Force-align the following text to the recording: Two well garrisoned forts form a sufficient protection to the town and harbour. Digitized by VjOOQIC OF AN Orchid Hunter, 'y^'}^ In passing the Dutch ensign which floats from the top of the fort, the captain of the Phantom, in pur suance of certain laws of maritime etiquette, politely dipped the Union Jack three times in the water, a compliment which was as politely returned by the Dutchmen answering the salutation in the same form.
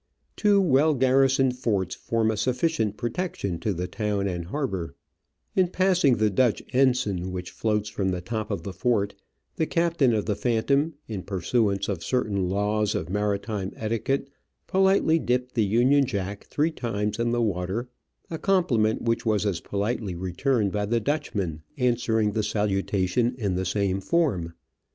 Two 0.35 0.59
well 0.59 0.95
garrisoned 0.95 1.57
forts 1.59 1.93
form 1.93 2.31
a 2.31 2.35
sufficient 2.35 2.97
protection 2.97 3.59
to 3.59 3.71
the 3.71 3.87
town 3.87 4.25
and 4.27 4.45
harbour. 4.45 4.95
Digitized 4.95 4.95
by 4.95 4.95
VjOOQIC 4.95 5.13
OF 5.13 5.13
AN 5.13 5.27
Orchid 5.29 5.35
Hunter, 5.35 5.61
'y^'}^ 5.61 5.63
In 5.63 5.71
passing 5.71 6.15
the 6.17 6.29
Dutch 6.31 6.63
ensign 6.73 7.31
which 7.31 7.51
floats 7.51 7.89
from 7.89 8.09
the 8.09 8.21
top 8.21 8.49
of 8.49 8.63
the 8.63 8.73
fort, 8.73 9.13
the 9.57 9.67
captain 9.67 10.15
of 10.15 10.25
the 10.25 10.35
Phantom, 10.35 10.95
in 11.07 11.21
pur 11.21 11.41
suance 11.41 11.87
of 11.87 12.03
certain 12.03 12.49
laws 12.49 12.95
of 12.95 13.11
maritime 13.11 13.71
etiquette, 13.75 14.31
politely 14.65 15.19
dipped 15.19 15.53
the 15.53 15.65
Union 15.65 16.07
Jack 16.07 16.45
three 16.45 16.71
times 16.71 17.19
in 17.19 17.31
the 17.31 17.39
water, 17.43 17.87
a 18.31 18.39
compliment 18.39 19.03
which 19.03 19.23
was 19.23 19.45
as 19.45 19.59
politely 19.61 20.15
returned 20.15 20.71
by 20.71 20.87
the 20.87 20.99
Dutchmen 20.99 21.61
answering 21.77 22.31
the 22.31 22.41
salutation 22.41 23.35
in 23.37 23.53
the 23.53 23.65
same 23.65 23.99
form. 24.01 24.53